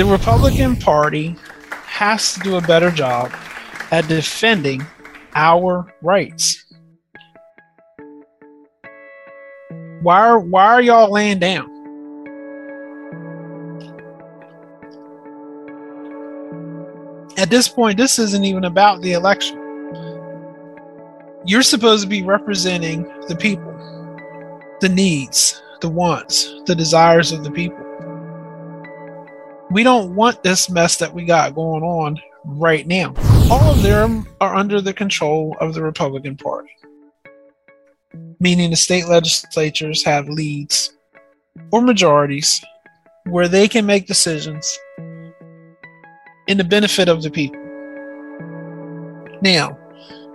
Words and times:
the 0.00 0.06
Republican 0.06 0.76
Party 0.76 1.36
has 1.84 2.32
to 2.32 2.40
do 2.40 2.56
a 2.56 2.60
better 2.62 2.90
job 2.90 3.30
at 3.90 4.08
defending 4.08 4.82
our 5.34 5.94
rights. 6.00 6.64
Why 10.00 10.20
are, 10.20 10.40
why 10.40 10.64
are 10.64 10.80
y'all 10.80 11.12
laying 11.12 11.38
down? 11.38 11.68
At 17.36 17.50
this 17.50 17.68
point, 17.68 17.98
this 17.98 18.18
isn't 18.18 18.44
even 18.44 18.64
about 18.64 19.02
the 19.02 19.12
election. 19.12 19.58
You're 21.44 21.60
supposed 21.60 22.04
to 22.04 22.08
be 22.08 22.22
representing 22.22 23.02
the 23.28 23.36
people, 23.36 23.70
the 24.80 24.88
needs, 24.88 25.62
the 25.82 25.90
wants, 25.90 26.54
the 26.64 26.74
desires 26.74 27.32
of 27.32 27.44
the 27.44 27.50
people. 27.50 27.89
We 29.70 29.84
don't 29.84 30.16
want 30.16 30.42
this 30.42 30.68
mess 30.68 30.96
that 30.96 31.14
we 31.14 31.24
got 31.24 31.54
going 31.54 31.84
on 31.84 32.18
right 32.44 32.84
now. 32.86 33.14
All 33.48 33.70
of 33.70 33.82
them 33.82 34.26
are 34.40 34.56
under 34.56 34.80
the 34.80 34.92
control 34.92 35.56
of 35.60 35.74
the 35.74 35.82
Republican 35.82 36.36
Party, 36.36 36.70
meaning 38.40 38.70
the 38.70 38.76
state 38.76 39.06
legislatures 39.06 40.04
have 40.04 40.28
leads 40.28 40.92
or 41.70 41.82
majorities 41.82 42.60
where 43.26 43.46
they 43.46 43.68
can 43.68 43.86
make 43.86 44.08
decisions 44.08 44.76
in 46.48 46.58
the 46.58 46.64
benefit 46.64 47.08
of 47.08 47.22
the 47.22 47.30
people. 47.30 47.60
Now, 49.40 49.78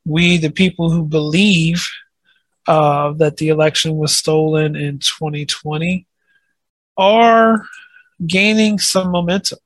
we, 0.04 0.38
the 0.38 0.52
people 0.52 0.90
who 0.90 1.04
believe 1.04 1.88
uh, 2.68 3.14
that 3.14 3.38
the 3.38 3.50
election 3.50 3.96
was 3.96 4.16
stolen 4.16 4.76
in 4.76 5.00
2020, 5.00 6.08
are 6.98 7.66
gaining 8.26 8.80
some 8.80 9.12
momentum. 9.12 9.60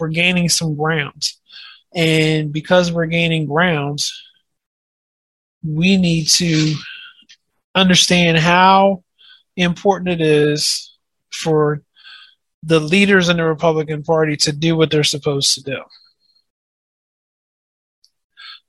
We're 0.00 0.08
gaining 0.08 0.48
some 0.48 0.74
ground. 0.74 1.22
And 1.94 2.52
because 2.52 2.90
we're 2.90 3.06
gaining 3.06 3.46
ground, 3.46 4.00
we 5.62 5.96
need 5.96 6.28
to 6.30 6.74
understand 7.74 8.38
how 8.38 9.04
important 9.56 10.20
it 10.20 10.20
is 10.20 10.92
for 11.30 11.82
the 12.64 12.80
leaders 12.80 13.28
in 13.28 13.36
the 13.36 13.44
Republican 13.44 14.02
Party 14.02 14.36
to 14.38 14.52
do 14.52 14.76
what 14.76 14.90
they're 14.90 15.04
supposed 15.04 15.54
to 15.54 15.62
do. 15.62 15.78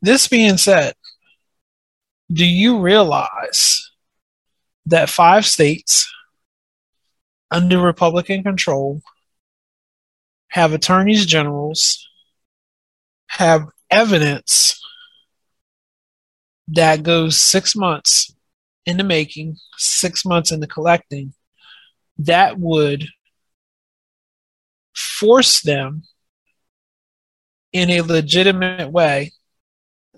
This 0.01 0.27
being 0.27 0.57
said, 0.57 0.93
do 2.31 2.45
you 2.45 2.79
realize 2.79 3.91
that 4.85 5.09
five 5.09 5.45
states 5.45 6.11
under 7.49 7.79
Republican 7.79 8.43
control 8.43 9.01
have 10.49 10.73
attorneys 10.73 11.25
generals, 11.25 12.07
have 13.27 13.67
evidence 13.89 14.81
that 16.67 17.03
goes 17.03 17.37
six 17.37 17.75
months 17.75 18.33
in 18.85 18.97
the 18.97 19.03
making, 19.03 19.57
six 19.77 20.25
months 20.25 20.51
in 20.51 20.59
the 20.59 20.67
collecting, 20.67 21.33
that 22.17 22.59
would 22.59 23.07
force 24.95 25.61
them 25.61 26.03
in 27.73 27.89
a 27.89 28.01
legitimate 28.01 28.91
way, 28.91 29.33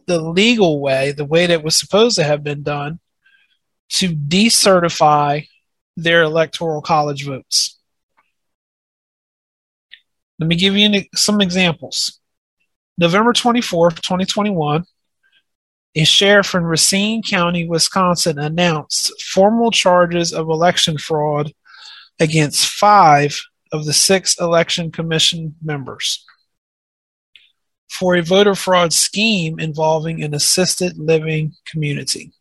the 0.06 0.22
legal 0.22 0.80
way, 0.80 1.12
the 1.12 1.26
way 1.26 1.48
that 1.48 1.64
was 1.64 1.76
supposed 1.76 2.16
to 2.16 2.24
have 2.24 2.44
been 2.44 2.64
done, 2.64 3.00
to 3.90 4.10
decertify 4.10 5.48
their 5.96 6.22
electoral 6.22 6.82
college 6.82 7.26
votes. 7.26 7.80
Let 10.40 10.48
me 10.48 10.56
give 10.56 10.76
you 10.76 11.04
some 11.16 11.42
examples. 11.42 12.20
November 12.98 13.34
24th, 13.34 14.02
2021, 14.02 14.84
a 15.96 16.04
sheriff 16.04 16.54
in 16.54 16.64
Racine 16.64 17.24
County, 17.24 17.68
Wisconsin 17.68 18.38
announced 18.38 19.20
formal 19.22 19.72
charges 19.72 20.32
of 20.32 20.48
election 20.50 20.98
fraud 21.00 21.52
against 22.20 22.68
five 22.68 23.36
of 23.72 23.86
the 23.86 23.94
six 23.94 24.40
election 24.40 24.92
commission 24.92 25.56
members 25.64 26.26
for 27.90 28.16
a 28.16 28.22
voter 28.22 28.56
fraud 28.56 28.94
scheme 28.94 29.60
involving 29.60 30.24
an 30.24 30.34
assisted 30.34 30.98
living 30.98 31.54
community. 31.66 32.32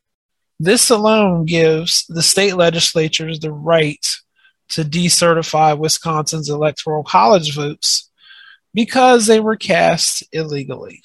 This 0.58 0.90
alone 0.90 1.44
gives 1.44 2.06
the 2.08 2.22
state 2.22 2.56
legislatures 2.56 3.40
the 3.40 3.52
right 3.52 4.04
to 4.70 4.82
decertify 4.82 5.78
Wisconsin's 5.78 6.48
electoral 6.48 7.04
college 7.04 7.54
votes 7.54 8.10
because 8.74 9.26
they 9.26 9.38
were 9.38 9.56
cast 9.56 10.24
illegally. 10.32 11.02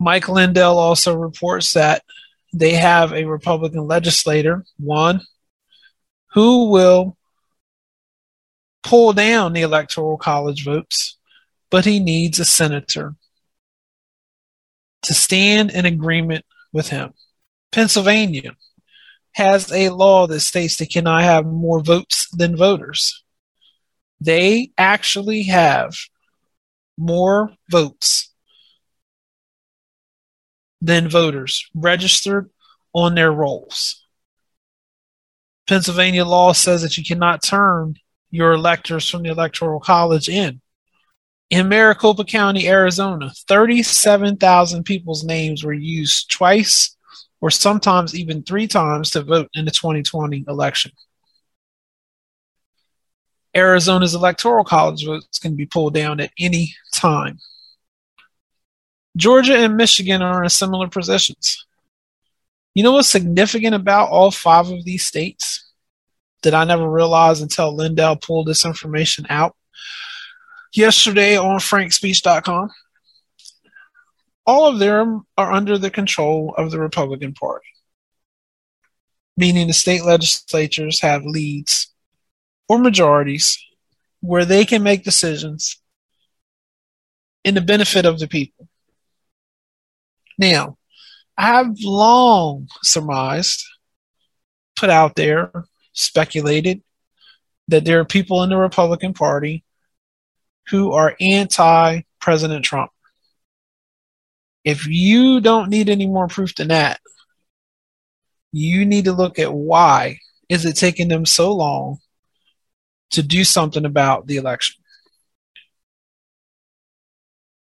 Mike 0.00 0.28
Lindell 0.28 0.78
also 0.78 1.16
reports 1.16 1.72
that 1.74 2.02
they 2.52 2.72
have 2.72 3.12
a 3.12 3.24
Republican 3.24 3.86
legislator, 3.86 4.64
one, 4.78 5.20
who 6.32 6.70
will 6.70 7.16
pull 8.86 9.12
down 9.12 9.52
the 9.52 9.62
electoral 9.62 10.16
college 10.16 10.64
votes, 10.64 11.18
but 11.70 11.84
he 11.84 11.98
needs 11.98 12.38
a 12.38 12.44
senator 12.44 13.16
to 15.02 15.12
stand 15.12 15.72
in 15.72 15.84
agreement 15.84 16.44
with 16.72 16.88
him. 16.88 17.12
Pennsylvania 17.72 18.52
has 19.32 19.72
a 19.72 19.88
law 19.88 20.28
that 20.28 20.38
states 20.38 20.76
they 20.76 20.86
cannot 20.86 21.22
have 21.22 21.44
more 21.44 21.82
votes 21.82 22.28
than 22.30 22.56
voters. 22.56 23.24
They 24.20 24.70
actually 24.78 25.42
have 25.42 25.96
more 26.96 27.50
votes 27.68 28.32
than 30.80 31.08
voters 31.08 31.68
registered 31.74 32.50
on 32.94 33.16
their 33.16 33.32
rolls. 33.32 34.06
Pennsylvania 35.66 36.24
law 36.24 36.52
says 36.52 36.82
that 36.82 36.96
you 36.96 37.04
cannot 37.04 37.42
turn 37.42 37.96
your 38.36 38.52
electors 38.52 39.08
from 39.08 39.22
the 39.22 39.30
Electoral 39.30 39.80
College 39.80 40.28
in. 40.28 40.60
In 41.48 41.68
Maricopa 41.68 42.24
County, 42.24 42.68
Arizona, 42.68 43.32
37,000 43.48 44.84
people's 44.84 45.24
names 45.24 45.64
were 45.64 45.72
used 45.72 46.30
twice 46.30 46.96
or 47.40 47.50
sometimes 47.50 48.14
even 48.14 48.42
three 48.42 48.66
times 48.66 49.10
to 49.10 49.22
vote 49.22 49.48
in 49.54 49.64
the 49.64 49.70
2020 49.70 50.44
election. 50.48 50.92
Arizona's 53.54 54.14
Electoral 54.14 54.64
College 54.64 55.06
votes 55.06 55.38
can 55.38 55.56
be 55.56 55.64
pulled 55.64 55.94
down 55.94 56.20
at 56.20 56.30
any 56.38 56.74
time. 56.92 57.38
Georgia 59.16 59.56
and 59.56 59.76
Michigan 59.76 60.20
are 60.20 60.42
in 60.44 60.50
similar 60.50 60.88
positions. 60.88 61.64
You 62.74 62.82
know 62.82 62.92
what's 62.92 63.08
significant 63.08 63.74
about 63.74 64.10
all 64.10 64.30
five 64.30 64.68
of 64.68 64.84
these 64.84 65.06
states? 65.06 65.65
That 66.46 66.54
I 66.54 66.62
never 66.62 66.88
realized 66.88 67.42
until 67.42 67.74
Lindell 67.74 68.14
pulled 68.14 68.46
this 68.46 68.64
information 68.64 69.26
out. 69.28 69.56
yesterday 70.72 71.36
on 71.36 71.58
frankspeech.com. 71.58 72.70
All 74.46 74.68
of 74.68 74.78
them 74.78 75.26
are 75.36 75.50
under 75.50 75.76
the 75.76 75.90
control 75.90 76.54
of 76.56 76.70
the 76.70 76.78
Republican 76.78 77.34
Party, 77.34 77.66
meaning 79.36 79.66
the 79.66 79.72
state 79.72 80.04
legislatures 80.04 81.00
have 81.00 81.24
leads 81.24 81.92
or 82.68 82.78
majorities 82.78 83.58
where 84.20 84.44
they 84.44 84.64
can 84.64 84.84
make 84.84 85.02
decisions 85.02 85.80
in 87.42 87.54
the 87.54 87.60
benefit 87.60 88.06
of 88.06 88.20
the 88.20 88.28
people. 88.28 88.68
Now, 90.38 90.76
I 91.36 91.46
have 91.48 91.74
long 91.80 92.68
surmised, 92.84 93.64
put 94.76 94.90
out 94.90 95.16
there, 95.16 95.50
speculated 95.96 96.82
that 97.68 97.84
there 97.84 97.98
are 97.98 98.04
people 98.04 98.42
in 98.42 98.50
the 98.50 98.56
Republican 98.56 99.12
Party 99.12 99.64
who 100.68 100.92
are 100.92 101.16
anti 101.20 102.02
President 102.20 102.64
Trump. 102.64 102.90
If 104.64 104.86
you 104.86 105.40
don't 105.40 105.70
need 105.70 105.88
any 105.88 106.06
more 106.06 106.28
proof 106.28 106.54
than 106.54 106.68
that, 106.68 107.00
you 108.52 108.84
need 108.84 109.04
to 109.04 109.12
look 109.12 109.38
at 109.38 109.52
why 109.52 110.18
is 110.48 110.64
it 110.64 110.76
taking 110.76 111.08
them 111.08 111.26
so 111.26 111.52
long 111.52 111.98
to 113.10 113.22
do 113.22 113.44
something 113.44 113.84
about 113.84 114.26
the 114.26 114.36
election. 114.36 114.82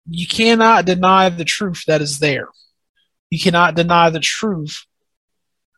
You 0.07 0.27
cannot 0.27 0.85
deny 0.85 1.29
the 1.29 1.45
truth 1.45 1.83
that 1.87 2.01
is 2.01 2.19
there. 2.19 2.47
You 3.29 3.39
cannot 3.39 3.75
deny 3.75 4.09
the 4.09 4.19
truth 4.19 4.85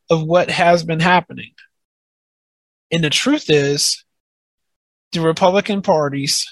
of 0.10 0.24
what 0.24 0.50
has 0.50 0.84
been 0.84 1.00
happening. 1.00 1.52
And 2.96 3.04
the 3.04 3.10
truth 3.10 3.50
is, 3.50 4.06
the 5.12 5.20
Republican 5.20 5.82
parties, 5.82 6.48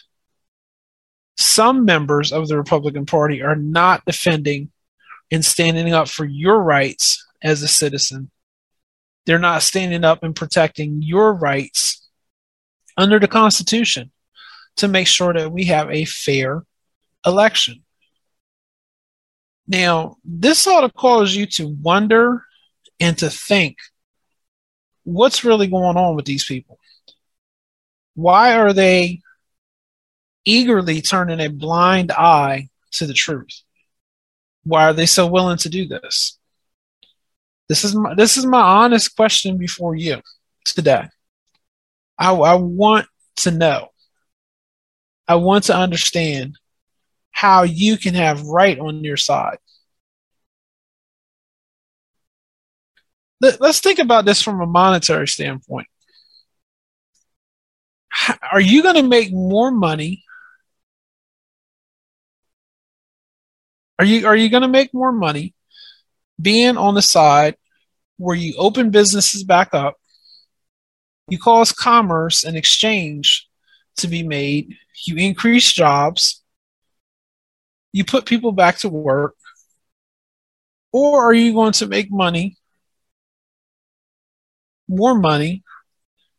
some 1.38 1.86
members 1.86 2.34
of 2.34 2.50
the 2.50 2.58
Republican 2.58 3.06
Party 3.06 3.42
are 3.42 3.56
not 3.56 4.04
defending 4.06 4.70
and 5.32 5.46
standing 5.46 5.94
up 5.94 6.10
for 6.10 6.26
your 6.26 6.62
rights 6.62 7.26
as 7.42 7.64
a 7.64 7.68
citizen. 7.70 8.30
They're 9.26 9.40
not 9.40 9.62
standing 9.62 10.04
up 10.04 10.22
and 10.22 10.36
protecting 10.36 11.02
your 11.02 11.34
rights 11.34 12.10
under 12.98 13.22
the 13.22 13.30
Constitution 13.30 14.12
to 14.76 14.90
make 14.90 15.08
sure 15.08 15.32
that 15.32 15.50
we 15.50 15.64
have 15.68 15.90
a 15.90 16.04
fair 16.04 16.66
election. 17.26 17.86
Now, 19.66 20.18
this 20.26 20.68
ought 20.68 20.82
to 20.82 20.90
cause 20.92 21.34
you 21.34 21.46
to 21.46 21.70
wonder 21.70 22.44
and 23.00 23.18
to 23.20 23.30
think 23.30 23.78
what's 25.04 25.44
really 25.44 25.68
going 25.68 25.98
on 25.98 26.16
with 26.16 26.26
these 26.26 26.44
people? 26.44 26.80
Why 28.16 28.56
are 28.56 28.74
they 28.74 29.22
eagerly 30.46 31.02
turning 31.02 31.40
a 31.40 31.50
blind 31.50 32.12
eye 32.12 32.70
to 32.92 33.06
the 33.06 33.14
truth? 33.14 33.62
Why 34.64 34.86
are 34.86 34.94
they 34.94 35.06
so 35.06 35.28
willing 35.28 35.58
to 35.58 35.70
do 35.70 35.88
this? 35.88 36.38
This 37.70 37.84
is 37.84 37.96
my, 37.96 38.14
this 38.14 38.38
is 38.38 38.46
my 38.46 38.62
honest 38.62 39.16
question 39.16 39.58
before 39.58 39.96
you 39.96 40.22
today. 40.66 41.08
I, 42.18 42.34
I 42.34 42.56
want 42.56 43.08
to 43.38 43.52
know. 43.52 43.90
I 45.28 45.36
want 45.36 45.66
to 45.66 45.76
understand 45.76 46.58
how 47.32 47.64
you 47.64 47.98
can 47.98 48.14
have 48.14 48.44
right 48.44 48.78
on 48.78 49.04
your 49.04 49.18
side. 49.18 49.58
Let, 53.44 53.62
us 53.62 53.82
think 53.82 54.00
about 54.00 54.24
this 54.24 54.42
from 54.42 54.62
a 54.62 54.66
monetary 54.66 55.28
standpoint. 55.28 55.88
Are 58.54 58.62
you 58.62 58.82
going 58.82 58.96
to 58.96 59.04
make 59.04 59.34
more 59.34 59.70
money? 59.70 60.24
Are 64.00 64.06
you 64.06 64.26
are 64.28 64.36
you 64.36 64.50
going 64.50 64.62
to 64.62 64.70
make 64.70 64.94
more 64.94 65.12
money 65.12 65.54
being 66.42 66.78
on 66.78 66.94
the 66.94 67.02
side 67.02 67.58
where 68.16 68.36
you 68.36 68.56
open 68.58 68.92
businesses 68.92 69.44
back 69.44 69.74
up, 69.74 69.96
you 71.28 71.38
cause 71.38 71.74
commerce 71.74 72.46
and 72.46 72.56
exchange 72.56 73.50
to 73.98 74.08
be 74.08 74.24
made, 74.24 74.74
you 75.06 75.18
increase 75.18 75.70
jobs, 75.70 76.42
you 77.92 78.06
put 78.06 78.26
people 78.26 78.54
back 78.54 78.78
to 78.78 78.90
work, 78.90 79.36
or 80.94 81.26
are 81.26 81.34
you 81.34 81.52
going 81.52 81.74
to 81.74 81.88
make 81.88 82.10
money, 82.10 82.58
more 84.88 85.16
money, 85.16 85.64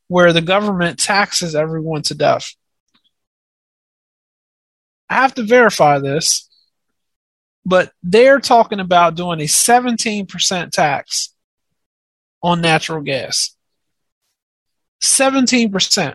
where 0.09 0.33
the 0.33 0.43
government 0.43 0.99
taxes 0.99 1.55
everyone 1.55 2.03
to 2.03 2.15
death? 2.15 2.55
I 5.09 5.15
have 5.15 5.35
to 5.35 5.43
verify 5.43 5.99
this, 5.99 6.49
but 7.65 7.93
they're 8.03 8.41
talking 8.41 8.81
about 8.81 9.15
doing 9.15 9.41
a 9.41 9.45
17% 9.45 10.71
tax 10.71 11.35
on 12.43 12.61
natural 12.61 13.01
gas. 13.01 13.57
17%. 15.03 16.15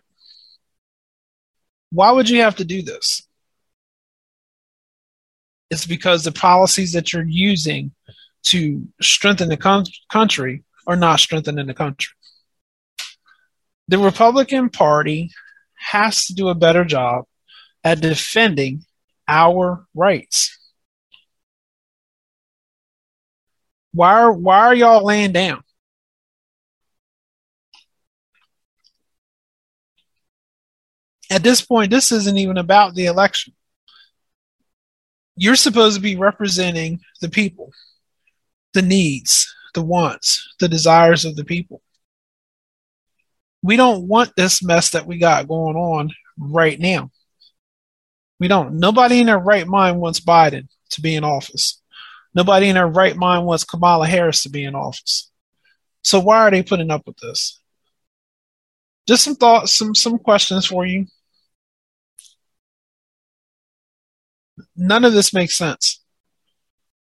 Why 1.92 2.12
would 2.12 2.30
you 2.30 2.42
have 2.42 2.58
to 2.58 2.66
do 2.66 2.82
this? 2.82 3.24
It's 5.70 5.86
because 5.86 6.24
the 6.24 6.32
policies 6.32 6.94
that 6.94 7.14
you're 7.14 7.24
using 7.24 7.92
to 8.44 8.88
strengthen 9.02 9.50
the 9.50 9.58
con- 9.58 9.86
country 10.12 10.64
are 10.88 10.96
not 10.96 11.20
strengthening 11.20 11.68
the 11.68 11.74
country. 11.74 12.14
The 13.90 13.98
Republican 13.98 14.70
Party 14.70 15.32
has 15.76 16.28
to 16.28 16.34
do 16.36 16.50
a 16.50 16.56
better 16.56 16.86
job 16.86 17.26
at 17.84 18.00
defending 18.00 18.86
our 19.28 19.88
rights. 19.96 20.58
Why 23.92 24.14
are, 24.14 24.32
why 24.32 24.60
are 24.60 24.76
y'all 24.76 25.04
laying 25.04 25.32
down? 25.32 25.64
At 31.32 31.42
this 31.42 31.62
point, 31.62 31.90
this 31.90 32.12
isn't 32.12 32.38
even 32.38 32.58
about 32.58 32.94
the 32.94 33.08
election 33.08 33.54
you're 35.36 35.56
supposed 35.56 35.96
to 35.96 36.02
be 36.02 36.18
representing 36.18 37.00
the 37.22 37.30
people, 37.30 37.72
the 38.74 38.82
needs, 38.82 39.52
the 39.74 39.82
wants, 39.82 40.54
the 40.60 40.68
desires 40.68 41.24
of 41.24 41.38
the 41.38 41.46
people. 41.46 41.82
We 43.62 43.76
don't 43.76 44.08
want 44.08 44.36
this 44.36 44.64
mess 44.64 44.92
that 44.92 45.06
we 45.06 45.18
got 45.18 45.48
going 45.48 45.76
on 45.76 46.12
right 46.38 46.80
now. 46.80 47.12
We 48.40 48.48
don't. 48.48 48.76
Nobody 48.76 49.20
in 49.20 49.26
their 49.26 49.40
right 49.40 49.68
mind 49.68 50.00
wants 50.00 50.22
Biden 50.22 50.70
to 50.92 51.02
be 51.02 51.16
in 51.16 51.24
office. 51.24 51.82
Nobody 52.34 52.70
in 52.70 52.76
their 52.76 52.88
right 52.88 53.16
mind 53.16 53.46
wants 53.46 53.66
Kamala 53.66 54.08
Harris 54.08 54.44
to 54.44 54.50
be 54.50 54.64
in 54.64 54.76
office. 54.76 55.30
So 56.04 56.20
why 56.20 56.38
are 56.40 56.52
they 56.52 56.64
putting 56.64 56.92
up 56.92 57.06
with 57.06 57.18
this? 57.18 57.60
Just 59.08 59.24
some 59.24 59.36
thoughts, 59.36 59.76
some 59.76 59.94
some 59.94 60.20
questions 60.20 60.66
for 60.66 60.86
you. 60.86 61.08
None 64.76 65.04
of 65.04 65.14
this 65.14 65.34
makes 65.34 65.56
sense. 65.56 66.02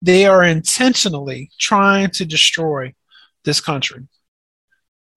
They 0.00 0.26
are 0.26 0.44
intentionally 0.44 1.50
trying 1.58 2.10
to 2.10 2.26
destroy 2.26 2.94
this 3.44 3.60
country, 3.60 4.06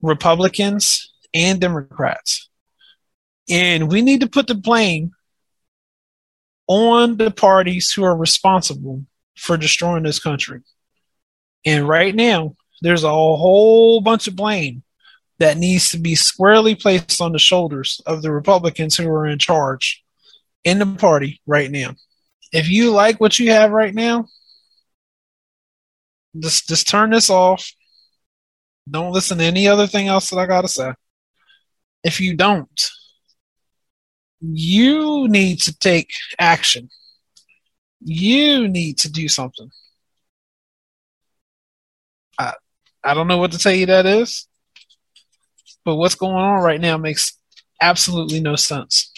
Republicans 0.01 1.13
and 1.33 1.59
Democrats. 1.59 2.49
And 3.49 3.91
we 3.91 4.01
need 4.01 4.21
to 4.21 4.27
put 4.27 4.47
the 4.47 4.55
blame 4.55 5.11
on 6.67 7.17
the 7.17 7.31
parties 7.31 7.91
who 7.91 8.03
are 8.03 8.15
responsible 8.15 9.05
for 9.37 9.55
destroying 9.57 10.03
this 10.03 10.19
country. 10.19 10.61
And 11.65 11.87
right 11.87 12.13
now, 12.13 12.55
there's 12.81 13.03
a 13.03 13.09
whole 13.09 14.01
bunch 14.01 14.27
of 14.27 14.35
blame 14.35 14.83
that 15.39 15.57
needs 15.57 15.91
to 15.91 15.99
be 15.99 16.15
squarely 16.15 16.75
placed 16.75 17.21
on 17.21 17.31
the 17.31 17.39
shoulders 17.39 18.01
of 18.05 18.21
the 18.21 18.31
Republicans 18.31 18.97
who 18.97 19.07
are 19.07 19.27
in 19.27 19.39
charge 19.39 20.03
in 20.63 20.79
the 20.79 20.85
party 20.85 21.41
right 21.45 21.71
now 21.71 21.95
if 22.51 22.69
you 22.69 22.91
like 22.91 23.19
what 23.19 23.39
you 23.39 23.51
have 23.51 23.71
right 23.71 23.93
now, 23.93 24.27
just 26.39 26.67
just 26.67 26.87
turn 26.87 27.09
this 27.09 27.29
off. 27.29 27.71
Don't 28.89 29.11
listen 29.11 29.37
to 29.39 29.43
any 29.43 29.67
other 29.67 29.87
thing 29.87 30.07
else 30.07 30.29
that 30.29 30.37
I 30.37 30.45
gotta 30.45 30.67
say. 30.67 30.93
If 32.07 32.21
you 32.21 32.37
don't, 32.37 32.89
you 34.39 35.27
need 35.27 35.59
to 35.63 35.77
take 35.77 36.09
action. 36.39 36.89
You 37.99 38.69
need 38.69 38.99
to 38.99 39.11
do 39.11 39.27
something. 39.27 39.69
I 42.39 42.53
I 43.03 43.13
don't 43.13 43.27
know 43.27 43.39
what 43.39 43.51
to 43.51 43.57
tell 43.57 43.73
you 43.73 43.87
that 43.87 44.05
is, 44.05 44.47
but 45.83 45.97
what's 45.97 46.15
going 46.15 46.35
on 46.35 46.63
right 46.63 46.79
now 46.79 46.95
makes 46.95 47.37
absolutely 47.81 48.39
no 48.39 48.55
sense. 48.55 49.11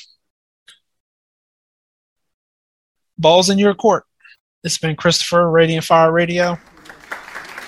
Balls 3.19 3.51
in 3.51 3.60
your 3.60 3.75
court. 3.75 4.05
It's 4.63 4.79
been 4.79 4.96
Christopher, 4.96 5.48
Radiant 5.48 5.86
Fire 5.86 6.12
Radio. 6.12 6.58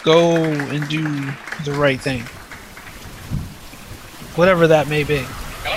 Go 0.03 0.33
and 0.33 0.89
do 0.89 1.03
the 1.63 1.73
right 1.77 2.01
thing. 2.01 2.23
Whatever 4.35 4.67
that 4.67 4.87
may 4.87 5.03
be. 5.03 5.17
Hello? 5.67 5.75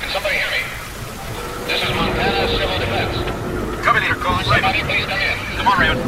Can 0.00 0.08
somebody 0.08 0.40
hear 0.40 0.48
me? 0.48 0.64
This 1.68 1.84
is 1.84 1.92
Montana 1.92 2.48
Civil 2.48 2.78
Defense. 2.80 3.20
Cover 3.84 4.00
leader 4.00 4.16
calling 4.16 4.48
Somebody 4.48 4.80
Raven. 4.80 4.88
please 4.88 5.04
come 5.04 5.20
in. 5.20 5.36
Come 5.60 5.68
on, 5.68 5.76
Raven. 5.76 6.00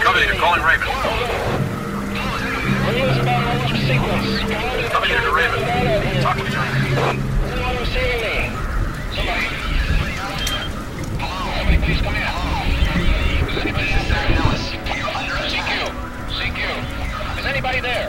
Cover 0.00 0.16
leader 0.20 0.38
calling 0.40 0.64
Raven. 0.64 0.88
News 2.96 3.16
about 3.20 3.44
launch 3.52 3.76
sequence. 3.84 4.48
Cover 4.88 5.06
leader 5.12 5.24
to 5.28 5.32
Raven. 5.36 5.60
Talk 6.24 6.40
to 6.40 6.44
me, 6.44 6.50
Anyone 6.56 7.76
receiving 7.84 8.20
me? 8.24 8.48
Somebody. 9.12 9.44
Somebody 11.20 11.78
please 11.84 12.00
come 12.00 12.16
in. 12.16 12.24
Is 13.44 13.60
anybody 13.60 13.92
out 13.92 14.08
there? 14.08 14.24
Ellis, 14.40 14.64
you're 14.72 15.12
under 15.12 15.36
CQ. 15.52 15.84
CQ. 16.32 16.64
Is 17.40 17.44
anybody 17.44 17.80
there? 17.84 18.08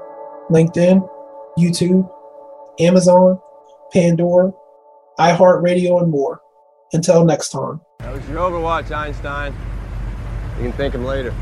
LinkedIn, 0.51 1.07
YouTube, 1.57 2.09
Amazon, 2.79 3.39
Pandora, 3.91 4.51
iHeartRadio, 5.19 6.01
and 6.01 6.11
more. 6.11 6.41
Until 6.93 7.23
next 7.23 7.49
time. 7.49 7.81
That 7.99 8.13
was 8.13 8.27
your 8.27 8.39
Overwatch, 8.39 8.91
Einstein. 8.91 9.53
You 10.57 10.63
can 10.63 10.73
thank 10.73 10.93
him 10.93 11.05
later. 11.05 11.33